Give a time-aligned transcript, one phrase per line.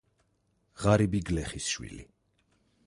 [0.85, 2.03] ღარიბი გლეხის შვილი.